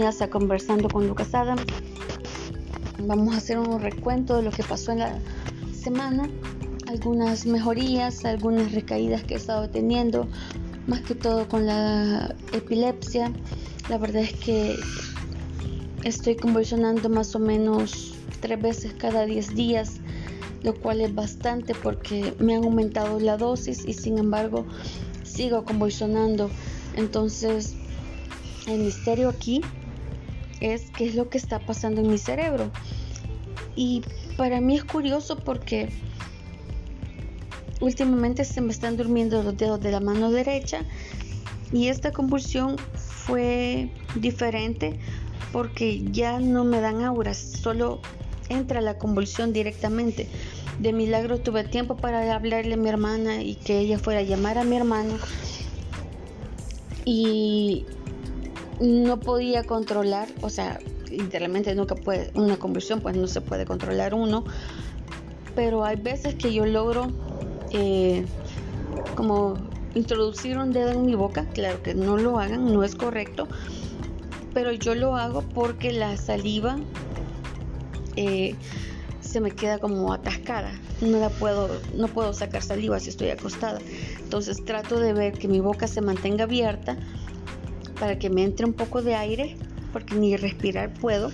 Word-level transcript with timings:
a 0.00 0.30
Conversando 0.30 0.88
con 0.88 1.06
Lucas 1.06 1.34
Adams. 1.34 1.62
Vamos 3.06 3.34
a 3.34 3.36
hacer 3.36 3.58
un 3.58 3.78
recuento 3.78 4.36
de 4.36 4.42
lo 4.42 4.50
que 4.50 4.62
pasó 4.62 4.92
en 4.92 5.00
la 5.00 5.18
semana, 5.70 6.30
algunas 6.88 7.44
mejorías, 7.44 8.24
algunas 8.24 8.72
recaídas 8.72 9.22
que 9.22 9.34
he 9.34 9.36
estado 9.36 9.68
teniendo, 9.68 10.26
más 10.86 11.02
que 11.02 11.14
todo 11.14 11.46
con 11.46 11.66
la 11.66 12.34
epilepsia. 12.52 13.30
La 13.90 13.98
verdad 13.98 14.22
es 14.22 14.32
que 14.32 14.76
estoy 16.04 16.36
convulsionando 16.36 17.10
más 17.10 17.34
o 17.34 17.38
menos 17.38 18.14
tres 18.40 18.60
veces 18.62 18.94
cada 18.94 19.26
10 19.26 19.54
días, 19.54 20.00
lo 20.62 20.74
cual 20.74 21.02
es 21.02 21.14
bastante 21.14 21.74
porque 21.74 22.32
me 22.38 22.56
han 22.56 22.64
aumentado 22.64 23.20
la 23.20 23.36
dosis 23.36 23.84
y 23.86 23.92
sin 23.92 24.16
embargo 24.16 24.64
sigo 25.22 25.66
convulsionando. 25.66 26.50
Entonces 26.96 27.74
el 28.66 28.80
misterio 28.80 29.28
aquí 29.28 29.60
es 30.62 30.90
qué 30.90 31.06
es 31.06 31.14
lo 31.14 31.28
que 31.28 31.38
está 31.38 31.58
pasando 31.58 32.00
en 32.00 32.08
mi 32.08 32.18
cerebro. 32.18 32.70
Y 33.74 34.02
para 34.36 34.60
mí 34.60 34.76
es 34.76 34.84
curioso 34.84 35.36
porque 35.36 35.88
últimamente 37.80 38.44
se 38.44 38.60
me 38.60 38.72
están 38.72 38.96
durmiendo 38.96 39.42
los 39.42 39.56
dedos 39.56 39.80
de 39.80 39.90
la 39.90 40.00
mano 40.00 40.30
derecha 40.30 40.84
y 41.72 41.88
esta 41.88 42.12
convulsión 42.12 42.76
fue 42.94 43.90
diferente 44.14 44.98
porque 45.52 46.02
ya 46.12 46.38
no 46.38 46.64
me 46.64 46.80
dan 46.80 47.02
auras, 47.02 47.36
solo 47.36 48.00
entra 48.48 48.80
la 48.80 48.98
convulsión 48.98 49.52
directamente. 49.52 50.28
De 50.78 50.92
milagro 50.92 51.38
tuve 51.38 51.64
tiempo 51.64 51.96
para 51.96 52.34
hablarle 52.34 52.74
a 52.74 52.76
mi 52.76 52.88
hermana 52.88 53.42
y 53.42 53.56
que 53.56 53.78
ella 53.78 53.98
fuera 53.98 54.20
a 54.20 54.22
llamar 54.22 54.58
a 54.58 54.64
mi 54.64 54.76
hermano. 54.76 55.18
Y 57.04 57.84
no 58.82 59.20
podía 59.20 59.62
controlar, 59.62 60.28
o 60.40 60.50
sea, 60.50 60.80
literalmente 61.08 61.74
nunca 61.74 61.94
puede, 61.94 62.30
una 62.34 62.56
conversión 62.56 63.00
pues 63.00 63.16
no 63.16 63.28
se 63.28 63.40
puede 63.40 63.64
controlar 63.64 64.12
uno, 64.12 64.44
pero 65.54 65.84
hay 65.84 65.96
veces 65.96 66.34
que 66.34 66.52
yo 66.52 66.66
logro 66.66 67.12
eh, 67.70 68.26
como 69.14 69.54
introducir 69.94 70.58
un 70.58 70.72
dedo 70.72 70.90
en 70.90 71.06
mi 71.06 71.14
boca, 71.14 71.46
claro 71.52 71.80
que 71.82 71.94
no 71.94 72.16
lo 72.16 72.40
hagan, 72.40 72.72
no 72.72 72.82
es 72.82 72.96
correcto, 72.96 73.46
pero 74.52 74.72
yo 74.72 74.94
lo 74.96 75.16
hago 75.16 75.42
porque 75.42 75.92
la 75.92 76.16
saliva 76.16 76.76
eh, 78.16 78.56
se 79.20 79.40
me 79.40 79.52
queda 79.52 79.78
como 79.78 80.12
atascada, 80.12 80.72
no 81.00 81.18
la 81.18 81.28
puedo, 81.28 81.70
no 81.94 82.08
puedo 82.08 82.32
sacar 82.32 82.62
saliva 82.62 82.98
si 82.98 83.10
estoy 83.10 83.30
acostada, 83.30 83.78
entonces 84.18 84.64
trato 84.64 84.98
de 84.98 85.12
ver 85.12 85.34
que 85.34 85.46
mi 85.46 85.60
boca 85.60 85.86
se 85.86 86.00
mantenga 86.00 86.44
abierta 86.44 86.96
para 88.02 88.18
que 88.18 88.30
me 88.30 88.42
entre 88.42 88.66
un 88.66 88.72
poco 88.72 89.00
de 89.00 89.14
aire, 89.14 89.56
porque 89.92 90.16
ni 90.16 90.36
respirar 90.36 90.92
puedo, 90.92 91.30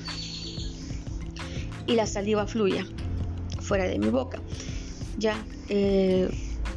y 1.86 1.94
la 1.94 2.04
saliva 2.06 2.46
fluya 2.46 2.86
fuera 3.58 3.84
de 3.84 3.98
mi 3.98 4.10
boca. 4.10 4.38
Ya, 5.16 5.42
eh, 5.70 6.28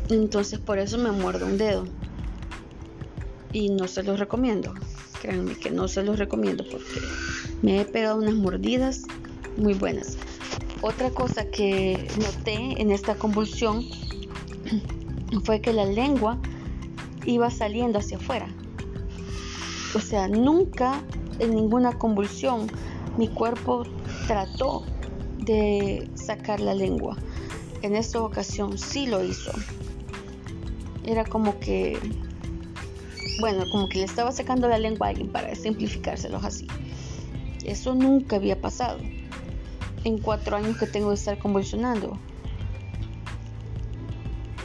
entonces 0.07 0.59
por 0.59 0.79
eso 0.79 0.97
me 0.97 1.11
muerdo 1.11 1.45
un 1.45 1.57
dedo. 1.57 1.83
Y 3.51 3.67
no 3.67 3.89
se 3.89 4.01
los 4.03 4.17
recomiendo. 4.17 4.73
Créanme 5.21 5.55
que 5.55 5.71
no 5.71 5.89
se 5.89 6.03
los 6.03 6.17
recomiendo 6.17 6.63
porque 6.71 7.01
me 7.61 7.81
he 7.81 7.83
pegado 7.83 8.17
unas 8.17 8.35
mordidas 8.35 9.01
muy 9.57 9.73
buenas. 9.73 10.15
Otra 10.79 11.09
cosa 11.09 11.43
que 11.51 12.07
noté 12.17 12.81
en 12.81 12.91
esta 12.91 13.15
convulsión 13.15 13.83
fue 15.43 15.59
que 15.59 15.73
la 15.73 15.83
lengua 15.83 16.39
iba 17.25 17.51
saliendo 17.51 17.99
hacia 17.99 18.15
afuera. 18.15 18.47
O 19.93 19.99
sea, 19.99 20.27
nunca 20.27 21.01
en 21.39 21.55
ninguna 21.55 21.97
convulsión 21.97 22.67
mi 23.17 23.27
cuerpo 23.27 23.83
trató 24.27 24.83
de 25.39 26.09
sacar 26.15 26.59
la 26.59 26.73
lengua. 26.73 27.17
En 27.81 27.95
esta 27.95 28.21
ocasión 28.21 28.77
sí 28.77 29.07
lo 29.07 29.23
hizo. 29.23 29.51
Era 31.03 31.25
como 31.25 31.59
que, 31.59 31.97
bueno, 33.39 33.65
como 33.71 33.89
que 33.89 33.99
le 33.99 34.05
estaba 34.05 34.31
sacando 34.31 34.67
la 34.67 34.77
lengua 34.77 35.07
a 35.07 35.09
alguien 35.09 35.29
para 35.29 35.53
simplificárselos 35.55 36.43
así. 36.43 36.67
Eso 37.65 37.95
nunca 37.95 38.37
había 38.37 38.59
pasado 38.59 38.99
en 40.03 40.17
cuatro 40.19 40.55
años 40.55 40.77
que 40.77 40.87
tengo 40.87 41.09
de 41.09 41.15
estar 41.15 41.37
convulsionando. 41.37 42.17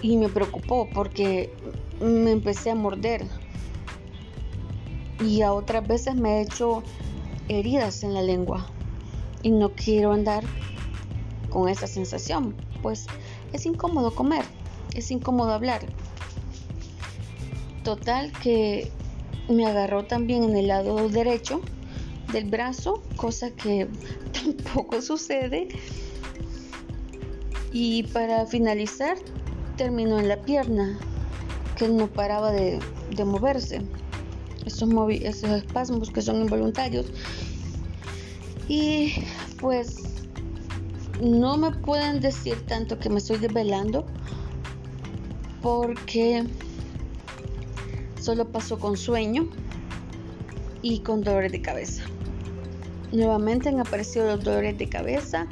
Y 0.03 0.17
me 0.19 0.29
preocupó 0.29 0.89
porque 0.93 1.53
me 2.01 2.31
empecé 2.31 2.71
a 2.71 2.75
morder 2.75 3.27
y 5.21 5.43
a 5.43 5.53
otras 5.53 5.87
veces 5.87 6.15
me 6.15 6.39
he 6.39 6.43
hecho 6.43 6.83
heridas 7.49 8.03
en 8.03 8.15
la 8.15 8.23
lengua 8.23 8.67
y 9.43 9.51
no 9.51 9.71
quiero 9.73 10.13
andar 10.13 10.45
con 11.51 11.69
esa 11.69 11.87
sensación, 11.87 12.55
pues 12.83 13.07
es 13.53 13.67
incómodo 13.67 14.15
comer, 14.15 14.45
es 14.95 15.11
incómodo 15.11 15.53
hablar. 15.53 15.87
Total 17.85 18.33
que 18.43 18.91
me 19.49 19.67
agarró 19.67 20.05
también 20.05 20.43
en 20.43 20.57
el 20.57 20.67
lado 20.67 21.09
derecho 21.09 21.61
del 22.33 22.51
brazo, 22.51 23.03
cosa 23.17 23.51
que 23.51 23.89
tampoco 24.33 25.01
sucede. 25.01 25.69
Y 27.73 28.05
para 28.05 28.47
finalizar, 28.47 29.17
terminó 29.77 30.19
en 30.19 30.29
la 30.29 30.43
pierna, 30.43 30.99
que 31.77 31.89
no 31.89 32.09
paraba 32.09 32.51
de, 32.51 32.81
de 33.15 33.25
moverse 33.25 33.83
esos, 34.67 34.91
esos 35.11 35.51
espasmos 35.51 36.11
que 36.11 36.21
son 36.21 36.43
involuntarios. 36.43 37.07
Y 38.69 39.15
pues 39.61 40.03
no 41.23 41.57
me 41.57 41.71
pueden 41.71 42.21
decir 42.21 42.61
tanto 42.67 42.99
que 42.99 43.09
me 43.09 43.19
estoy 43.19 43.39
desvelando 43.39 44.05
porque 45.63 46.45
solo 48.21 48.49
pasó 48.49 48.79
con 48.79 48.97
sueño 48.97 49.49
y 50.83 51.01
con 51.01 51.23
dolores 51.23 51.53
de 51.53 51.63
cabeza. 51.63 52.03
Nuevamente 53.13 53.69
han 53.69 53.81
aparecido 53.81 54.27
los 54.27 54.45
dolores 54.45 54.77
de 54.77 54.89
cabeza. 54.89 55.47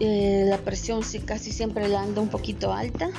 Eh, 0.00 0.44
la 0.46 0.58
presión 0.58 1.02
sí, 1.02 1.20
casi 1.20 1.50
siempre 1.50 1.88
la 1.88 2.02
anda 2.02 2.20
un 2.20 2.28
poquito 2.28 2.72
alta 2.72 3.10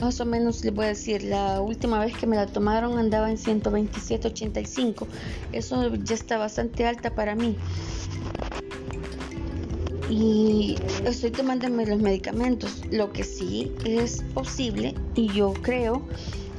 más 0.00 0.20
o 0.20 0.26
menos 0.26 0.64
les 0.64 0.74
voy 0.74 0.86
a 0.86 0.88
decir, 0.88 1.22
la 1.22 1.60
última 1.60 1.98
vez 1.98 2.16
que 2.16 2.26
me 2.26 2.36
la 2.36 2.46
tomaron 2.46 2.98
andaba 2.98 3.30
en 3.30 3.36
127.85. 3.36 5.06
Eso 5.52 5.94
ya 5.94 6.14
está 6.14 6.38
bastante 6.38 6.86
alta 6.86 7.14
para 7.14 7.34
mí. 7.34 7.56
Y 10.10 10.76
estoy 11.04 11.30
tomándome 11.30 11.86
los 11.86 12.00
medicamentos. 12.00 12.82
Lo 12.90 13.12
que 13.12 13.24
sí 13.24 13.72
es 13.84 14.22
posible, 14.34 14.94
y 15.14 15.28
yo 15.28 15.54
creo 15.54 16.06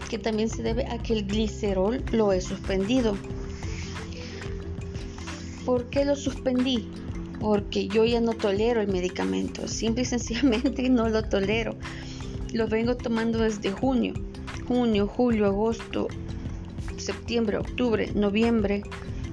que 0.09 0.17
también 0.17 0.49
se 0.49 0.63
debe 0.63 0.85
a 0.87 0.97
que 0.97 1.13
el 1.13 1.27
glicerol 1.27 2.03
lo 2.11 2.31
he 2.33 2.41
suspendido. 2.41 3.15
¿Por 5.65 5.85
qué 5.89 6.05
lo 6.05 6.15
suspendí? 6.15 6.87
Porque 7.39 7.87
yo 7.87 8.05
ya 8.05 8.21
no 8.21 8.33
tolero 8.33 8.81
el 8.81 8.87
medicamento. 8.87 9.67
Simple 9.67 10.03
y 10.03 10.05
sencillamente 10.05 10.89
no 10.89 11.09
lo 11.09 11.23
tolero 11.23 11.75
lo 12.55 12.67
vengo 12.67 12.95
tomando 12.95 13.39
desde 13.39 13.69
junio. 13.69 14.13
Junio, 14.65 15.07
julio, 15.07 15.45
agosto, 15.47 16.07
septiembre, 16.95 17.57
octubre, 17.57 18.09
noviembre, 18.15 18.81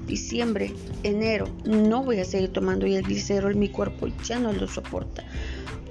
diciembre, 0.06 0.74
enero. 1.04 1.46
No 1.64 2.02
voy 2.02 2.18
a 2.18 2.24
seguir 2.24 2.52
tomando 2.52 2.84
y 2.84 2.96
el 2.96 3.04
glicerol 3.04 3.54
mi 3.54 3.68
cuerpo 3.68 4.08
ya 4.24 4.40
no 4.40 4.52
lo 4.52 4.66
soporta. 4.66 5.22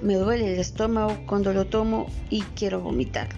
Me 0.02 0.14
duele 0.14 0.52
el 0.52 0.60
estómago 0.60 1.16
cuando 1.26 1.54
lo 1.54 1.64
tomo 1.64 2.06
y 2.28 2.42
quiero 2.54 2.80
vomitar. 2.80 3.28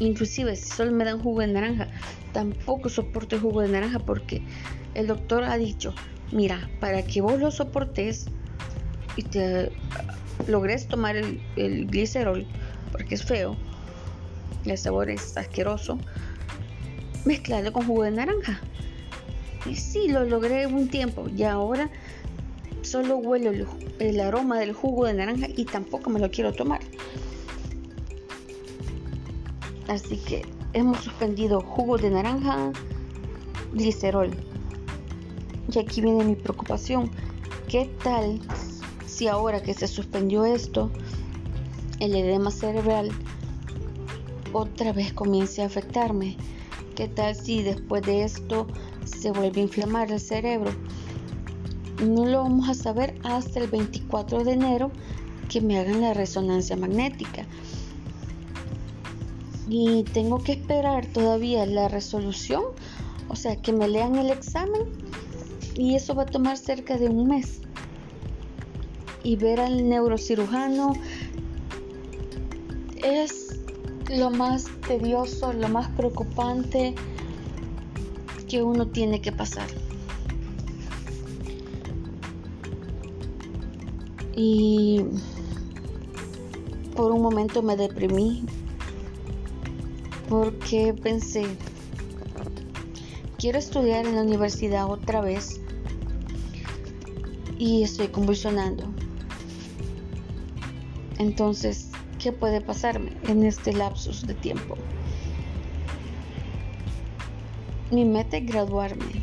Inclusive 0.00 0.56
si 0.56 0.70
solo 0.70 0.92
me 0.92 1.04
dan 1.04 1.20
jugo 1.20 1.40
de 1.40 1.48
naranja, 1.48 1.88
tampoco 2.32 2.88
soporto 2.88 3.36
el 3.36 3.42
jugo 3.42 3.60
de 3.60 3.68
naranja 3.68 3.98
porque 3.98 4.40
el 4.94 5.06
doctor 5.06 5.44
ha 5.44 5.58
dicho, 5.58 5.92
mira, 6.32 6.70
para 6.80 7.02
que 7.02 7.20
vos 7.20 7.38
lo 7.38 7.50
soportes 7.50 8.26
y 9.16 9.24
te 9.24 9.70
logré 10.46 10.78
tomar 10.82 11.16
el, 11.16 11.40
el 11.56 11.86
glicerol 11.86 12.46
porque 12.92 13.14
es 13.14 13.24
feo, 13.24 13.56
el 14.64 14.78
sabor 14.78 15.10
es 15.10 15.36
asqueroso, 15.36 15.98
mezclarlo 17.24 17.72
con 17.72 17.86
jugo 17.86 18.04
de 18.04 18.12
naranja. 18.12 18.60
Y 19.66 19.76
sí, 19.76 20.08
lo 20.08 20.24
logré 20.24 20.66
un 20.66 20.88
tiempo 20.88 21.26
y 21.28 21.42
ahora 21.42 21.90
solo 22.82 23.16
huelo 23.16 23.50
el, 23.50 23.66
el, 23.98 24.20
aroma 24.20 24.58
del 24.58 24.72
jugo 24.72 25.06
de 25.06 25.14
naranja 25.14 25.46
y 25.54 25.64
tampoco 25.64 26.10
me 26.10 26.20
lo 26.20 26.30
quiero 26.30 26.52
tomar. 26.52 26.80
Así 29.88 30.16
que 30.18 30.42
hemos 30.74 30.98
suspendido 30.98 31.60
jugo 31.60 31.98
de 31.98 32.10
naranja, 32.10 32.72
glicerol. 33.72 34.30
Y 35.72 35.78
aquí 35.78 36.00
viene 36.00 36.24
mi 36.24 36.34
preocupación. 36.34 37.10
¿Qué 37.68 37.90
tal 38.02 38.40
si 39.18 39.26
ahora 39.26 39.60
que 39.60 39.74
se 39.74 39.88
suspendió 39.88 40.44
esto, 40.44 40.92
el 41.98 42.14
edema 42.14 42.52
cerebral 42.52 43.10
otra 44.52 44.92
vez 44.92 45.12
comience 45.12 45.60
a 45.60 45.66
afectarme, 45.66 46.36
¿Qué 46.94 47.06
tal 47.06 47.36
si 47.36 47.62
después 47.62 48.02
de 48.02 48.24
esto 48.24 48.66
se 49.04 49.32
vuelve 49.32 49.60
a 49.60 49.64
inflamar 49.64 50.10
el 50.12 50.18
cerebro? 50.18 50.72
No 52.04 52.26
lo 52.26 52.42
vamos 52.42 52.68
a 52.68 52.74
saber 52.74 53.14
hasta 53.22 53.60
el 53.60 53.68
24 53.68 54.42
de 54.42 54.52
enero 54.52 54.90
que 55.48 55.60
me 55.60 55.78
hagan 55.78 56.00
la 56.00 56.14
resonancia 56.14 56.76
magnética. 56.76 57.46
Y 59.68 60.02
tengo 60.12 60.38
que 60.38 60.52
esperar 60.52 61.06
todavía 61.06 61.66
la 61.66 61.86
resolución, 61.86 62.64
o 63.28 63.36
sea, 63.36 63.54
que 63.54 63.72
me 63.72 63.86
lean 63.86 64.16
el 64.16 64.30
examen 64.30 64.82
y 65.76 65.94
eso 65.94 66.16
va 66.16 66.22
a 66.22 66.26
tomar 66.26 66.56
cerca 66.56 66.98
de 66.98 67.08
un 67.08 67.28
mes. 67.28 67.60
Y 69.28 69.36
ver 69.36 69.60
al 69.60 69.86
neurocirujano 69.86 70.94
es 73.04 73.60
lo 74.08 74.30
más 74.30 74.68
tedioso, 74.86 75.52
lo 75.52 75.68
más 75.68 75.86
preocupante 75.90 76.94
que 78.48 78.62
uno 78.62 78.86
tiene 78.86 79.20
que 79.20 79.30
pasar. 79.30 79.66
Y 84.34 85.04
por 86.96 87.12
un 87.12 87.20
momento 87.20 87.62
me 87.62 87.76
deprimí 87.76 88.46
porque 90.30 90.94
pensé, 90.94 91.44
quiero 93.36 93.58
estudiar 93.58 94.06
en 94.06 94.14
la 94.14 94.22
universidad 94.22 94.90
otra 94.90 95.20
vez 95.20 95.60
y 97.58 97.82
estoy 97.82 98.08
convulsionando. 98.08 98.97
Entonces, 101.18 101.90
¿qué 102.18 102.32
puede 102.32 102.60
pasarme 102.60 103.12
en 103.28 103.44
este 103.44 103.72
lapsus 103.72 104.26
de 104.26 104.34
tiempo? 104.34 104.76
Mi 107.90 108.04
meta 108.04 108.36
es 108.36 108.46
graduarme, 108.46 109.22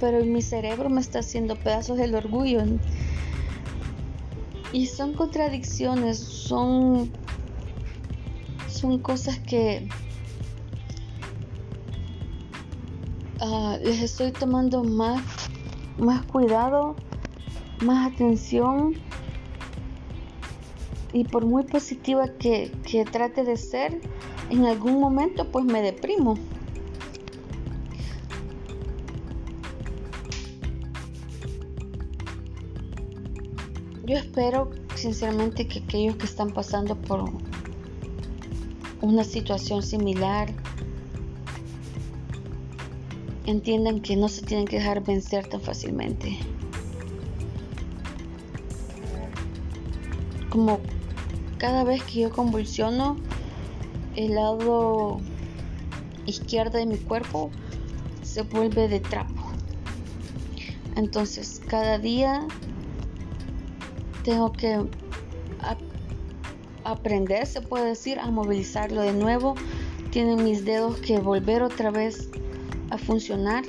pero 0.00 0.24
mi 0.24 0.42
cerebro 0.42 0.90
me 0.90 1.00
está 1.00 1.20
haciendo 1.20 1.56
pedazos 1.56 1.98
del 1.98 2.14
orgullo 2.14 2.62
y 4.72 4.86
son 4.86 5.14
contradicciones, 5.14 6.18
son, 6.18 7.12
son 8.68 8.98
cosas 8.98 9.38
que 9.38 9.88
uh, 13.40 13.76
les 13.84 14.02
estoy 14.02 14.32
tomando 14.32 14.82
más, 14.82 15.22
más 15.98 16.24
cuidado, 16.24 16.96
más 17.84 18.12
atención. 18.12 18.94
Y 21.14 21.24
por 21.24 21.46
muy 21.46 21.62
positiva 21.62 22.28
que, 22.28 22.70
que 22.86 23.06
trate 23.06 23.44
de 23.44 23.56
ser, 23.56 23.98
en 24.50 24.66
algún 24.66 25.00
momento 25.00 25.50
pues 25.50 25.64
me 25.64 25.80
deprimo. 25.80 26.34
Yo 34.04 34.16
espero 34.16 34.70
sinceramente 34.96 35.66
que 35.66 35.78
aquellos 35.78 36.16
que 36.16 36.26
están 36.26 36.50
pasando 36.50 36.94
por 36.94 37.24
una 39.00 39.24
situación 39.24 39.82
similar 39.82 40.52
entiendan 43.46 44.00
que 44.00 44.16
no 44.16 44.28
se 44.28 44.42
tienen 44.42 44.66
que 44.66 44.76
dejar 44.76 45.02
vencer 45.04 45.46
tan 45.46 45.60
fácilmente. 45.60 46.38
Como 50.50 50.80
cada 51.58 51.84
vez 51.84 52.02
que 52.04 52.20
yo 52.20 52.30
convulsiono, 52.30 53.16
el 54.16 54.34
lado 54.34 55.20
izquierdo 56.26 56.78
de 56.78 56.86
mi 56.86 56.96
cuerpo 56.96 57.50
se 58.22 58.42
vuelve 58.42 58.88
de 58.88 59.00
trapo. 59.00 59.52
Entonces, 60.96 61.60
cada 61.66 61.98
día 61.98 62.46
tengo 64.22 64.52
que 64.52 64.86
aprender, 66.84 67.46
se 67.46 67.60
puede 67.60 67.86
decir, 67.86 68.18
a 68.18 68.30
movilizarlo 68.30 69.00
de 69.02 69.12
nuevo. 69.12 69.54
Tienen 70.10 70.44
mis 70.44 70.64
dedos 70.64 70.98
que 70.98 71.18
volver 71.18 71.62
otra 71.62 71.90
vez 71.90 72.28
a 72.90 72.98
funcionar. 72.98 73.64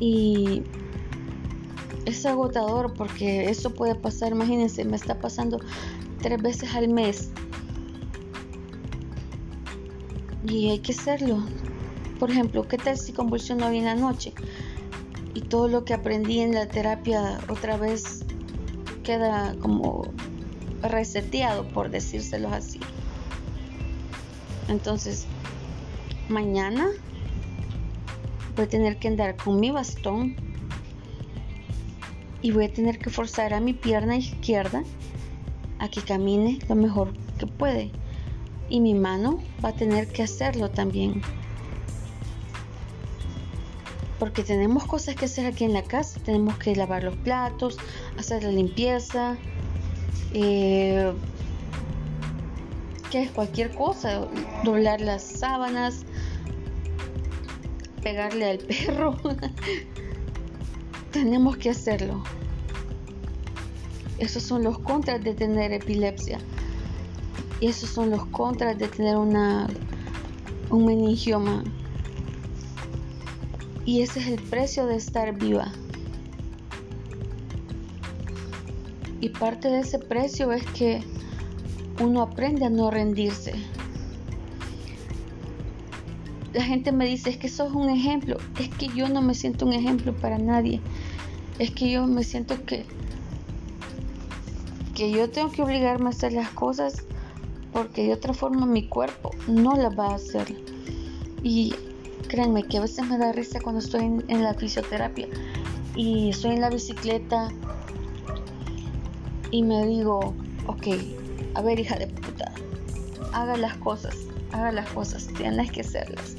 Y 0.00 0.62
es 2.06 2.26
agotador 2.26 2.94
porque 2.94 3.48
eso 3.48 3.74
puede 3.74 3.94
pasar, 3.94 4.32
imagínense, 4.32 4.84
me 4.84 4.96
está 4.96 5.18
pasando 5.18 5.58
tres 6.20 6.40
veces 6.42 6.74
al 6.74 6.88
mes. 6.88 7.30
Y 10.46 10.70
hay 10.70 10.78
que 10.80 10.92
hacerlo. 10.92 11.42
Por 12.18 12.30
ejemplo, 12.30 12.66
¿qué 12.66 12.78
tal 12.78 12.96
si 12.96 13.12
convulsiono 13.12 13.66
hoy 13.66 13.78
en 13.78 13.84
la 13.84 13.94
noche? 13.94 14.32
y 15.34 15.40
todo 15.40 15.68
lo 15.68 15.84
que 15.84 15.94
aprendí 15.94 16.40
en 16.40 16.54
la 16.54 16.66
terapia 16.68 17.40
otra 17.48 17.76
vez 17.76 18.24
queda 19.02 19.56
como 19.60 20.04
reseteado, 20.82 21.66
por 21.68 21.90
decírselo 21.90 22.48
así. 22.48 22.80
Entonces, 24.68 25.26
mañana 26.28 26.88
voy 28.56 28.64
a 28.66 28.68
tener 28.68 28.98
que 28.98 29.08
andar 29.08 29.36
con 29.36 29.58
mi 29.58 29.70
bastón 29.70 30.36
y 32.42 32.50
voy 32.50 32.64
a 32.64 32.72
tener 32.72 32.98
que 32.98 33.08
forzar 33.08 33.54
a 33.54 33.60
mi 33.60 33.72
pierna 33.72 34.16
izquierda 34.16 34.82
a 35.78 35.88
que 35.88 36.02
camine 36.02 36.58
lo 36.68 36.74
mejor 36.74 37.12
que 37.38 37.46
puede. 37.46 37.90
Y 38.68 38.80
mi 38.80 38.94
mano 38.94 39.38
va 39.64 39.70
a 39.70 39.72
tener 39.72 40.08
que 40.08 40.22
hacerlo 40.22 40.70
también. 40.70 41.22
Porque 44.18 44.44
tenemos 44.44 44.84
cosas 44.84 45.16
que 45.16 45.24
hacer 45.24 45.46
aquí 45.46 45.64
en 45.64 45.72
la 45.72 45.82
casa, 45.82 46.20
tenemos 46.20 46.56
que 46.58 46.76
lavar 46.76 47.02
los 47.02 47.16
platos, 47.16 47.78
hacer 48.18 48.44
la 48.44 48.50
limpieza, 48.50 49.36
eh, 50.32 51.12
que 53.10 53.22
es 53.22 53.30
cualquier 53.30 53.74
cosa, 53.74 54.26
doblar 54.64 55.00
las 55.00 55.22
sábanas, 55.22 56.04
pegarle 58.02 58.50
al 58.50 58.58
perro, 58.58 59.16
tenemos 61.12 61.56
que 61.56 61.70
hacerlo. 61.70 62.24
Esos 64.18 64.42
son 64.42 64.64
los 64.64 64.78
contras 64.80 65.22
de 65.22 65.34
tener 65.34 65.72
epilepsia. 65.72 66.38
Y 67.60 67.68
esos 67.68 67.90
son 67.90 68.10
los 68.10 68.26
contras 68.26 68.76
de 68.76 68.88
tener 68.88 69.16
una, 69.16 69.68
un 70.70 70.84
meningioma 70.84 71.62
y 73.84 74.02
ese 74.02 74.20
es 74.20 74.28
el 74.28 74.40
precio 74.40 74.86
de 74.86 74.96
estar 74.96 75.36
viva. 75.36 75.72
Y 79.20 79.28
parte 79.28 79.68
de 79.68 79.80
ese 79.80 79.98
precio 79.98 80.52
es 80.52 80.64
que 80.66 81.02
uno 82.00 82.22
aprende 82.22 82.64
a 82.64 82.70
no 82.70 82.90
rendirse. 82.90 83.54
La 86.52 86.62
gente 86.62 86.92
me 86.92 87.06
dice, 87.06 87.30
es 87.30 87.36
que 87.36 87.48
sos 87.48 87.72
un 87.72 87.88
ejemplo. 87.88 88.36
Es 88.58 88.68
que 88.68 88.88
yo 88.88 89.08
no 89.08 89.22
me 89.22 89.34
siento 89.34 89.66
un 89.66 89.72
ejemplo 89.72 90.14
para 90.14 90.38
nadie. 90.38 90.80
Es 91.58 91.70
que 91.70 91.90
yo 91.90 92.06
me 92.06 92.24
siento 92.24 92.62
que 92.64 92.84
que 94.94 95.10
yo 95.10 95.30
tengo 95.30 95.50
que 95.50 95.62
obligarme 95.62 96.06
a 96.06 96.08
hacer 96.10 96.32
las 96.32 96.50
cosas 96.50 97.04
porque 97.72 98.04
de 98.04 98.12
otra 98.12 98.34
forma 98.34 98.66
mi 98.66 98.88
cuerpo 98.88 99.30
no 99.48 99.74
las 99.74 99.98
va 99.98 100.08
a 100.08 100.14
hacer. 100.16 100.54
Y 101.42 101.74
créanme 102.28 102.64
que 102.64 102.78
a 102.78 102.82
veces 102.82 103.06
me 103.08 103.18
da 103.18 103.32
risa 103.32 103.60
cuando 103.60 103.80
estoy 103.80 104.02
en, 104.02 104.42
la 104.42 104.54
fisioterapia 104.54 105.28
y 105.96 106.30
estoy 106.30 106.52
en 106.52 106.60
la 106.60 106.70
bicicleta 106.70 107.48
y 109.50 109.62
me 109.62 109.86
digo, 109.86 110.34
ok, 110.66 110.86
a 111.54 111.62
ver 111.62 111.80
hija 111.80 111.96
de 111.96 112.06
puta, 112.06 112.52
haga 113.32 113.56
las 113.56 113.76
cosas, 113.78 114.16
haga 114.52 114.72
las 114.72 114.88
cosas, 114.90 115.26
tienes 115.26 115.70
que 115.70 115.80
hacerlas. 115.80 116.36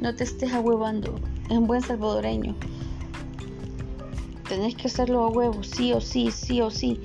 No 0.00 0.14
te 0.14 0.24
estés 0.24 0.52
ahuevando, 0.52 1.18
en 1.48 1.66
buen 1.66 1.82
salvadoreño. 1.82 2.54
Tenés 4.48 4.76
que 4.76 4.88
hacerlo 4.88 5.24
a 5.24 5.28
huevo, 5.28 5.62
sí 5.62 5.92
o 5.92 6.00
sí, 6.00 6.30
sí 6.30 6.60
o 6.60 6.70
sí. 6.70 7.00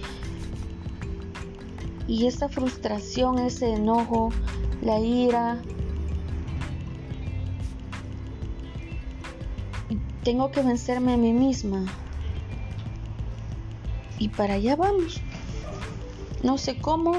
Y 2.07 2.27
esa 2.27 2.49
frustración, 2.49 3.39
ese 3.39 3.73
enojo, 3.73 4.29
la 4.81 4.99
ira, 4.99 5.61
Tengo 10.23 10.51
que 10.51 10.61
vencerme 10.61 11.13
a 11.13 11.17
mí 11.17 11.33
misma. 11.33 11.85
Y 14.19 14.29
para 14.29 14.55
allá 14.55 14.75
vamos. 14.75 15.19
No 16.43 16.59
sé 16.59 16.77
cómo, 16.77 17.13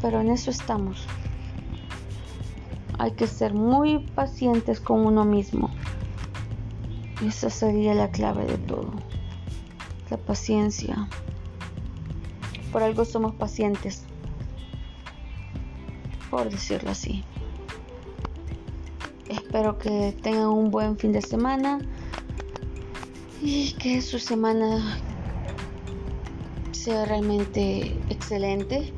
pero 0.00 0.22
en 0.22 0.30
eso 0.30 0.50
estamos. 0.50 1.06
Hay 3.04 3.10
que 3.10 3.26
ser 3.26 3.52
muy 3.52 3.98
pacientes 3.98 4.80
con 4.80 5.04
uno 5.04 5.26
mismo. 5.26 5.68
Y 7.20 7.26
esa 7.26 7.50
sería 7.50 7.92
la 7.92 8.10
clave 8.10 8.46
de 8.46 8.56
todo. 8.56 8.92
La 10.08 10.16
paciencia. 10.16 11.06
Por 12.72 12.82
algo 12.82 13.04
somos 13.04 13.34
pacientes. 13.34 14.06
por 16.30 16.48
decirlo 16.48 16.92
así. 16.92 17.22
Espero 19.28 19.76
que 19.76 20.16
tengan 20.22 20.48
un 20.48 20.70
buen 20.70 20.96
fin 20.96 21.12
de 21.12 21.20
semana 21.20 21.80
y 23.42 23.74
que 23.74 24.00
su 24.00 24.18
semana 24.18 24.98
sea 26.72 27.04
realmente 27.04 27.98
excelente. 28.08 28.94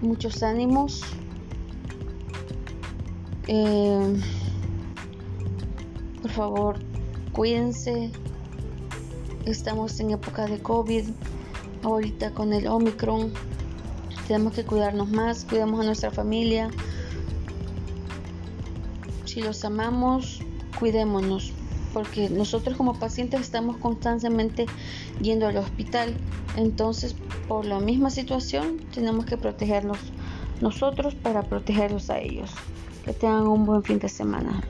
Muchos 0.00 0.42
ánimos. 0.42 1.02
Eh, 3.48 4.20
por 6.22 6.30
favor, 6.30 6.76
cuídense. 7.32 8.10
Estamos 9.46 9.98
en 9.98 10.12
época 10.12 10.46
de 10.46 10.60
COVID. 10.60 11.08
Ahorita 11.82 12.32
con 12.32 12.52
el 12.52 12.68
Omicron. 12.68 13.32
Tenemos 14.28 14.54
que 14.54 14.64
cuidarnos 14.64 15.10
más. 15.10 15.44
Cuidamos 15.44 15.80
a 15.80 15.84
nuestra 15.84 16.10
familia. 16.10 16.70
Si 19.24 19.40
los 19.40 19.64
amamos, 19.64 20.40
cuidémonos. 20.78 21.52
Porque 21.92 22.30
nosotros 22.30 22.76
como 22.76 22.94
pacientes 22.98 23.40
estamos 23.40 23.76
constantemente 23.78 24.66
yendo 25.20 25.48
al 25.48 25.56
hospital. 25.56 26.14
Entonces, 26.56 27.16
por 27.48 27.64
la 27.64 27.80
misma 27.80 28.10
situación, 28.10 28.78
tenemos 28.94 29.26
que 29.26 29.36
protegernos 29.36 29.98
nosotros 30.60 31.14
para 31.16 31.42
protegerlos 31.42 32.08
a 32.08 32.20
ellos. 32.20 32.50
Que 33.02 33.12
tengan 33.12 33.46
un 33.46 33.66
buen 33.66 33.82
fin 33.82 33.98
de 33.98 34.08
semana. 34.08 34.62